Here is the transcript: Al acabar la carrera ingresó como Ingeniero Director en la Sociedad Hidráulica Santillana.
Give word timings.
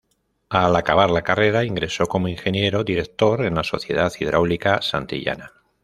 Al 0.49 0.75
acabar 0.77 1.11
la 1.11 1.21
carrera 1.21 1.63
ingresó 1.63 2.07
como 2.07 2.27
Ingeniero 2.27 2.83
Director 2.83 3.45
en 3.45 3.53
la 3.53 3.63
Sociedad 3.63 4.11
Hidráulica 4.19 4.81
Santillana. 4.81 5.51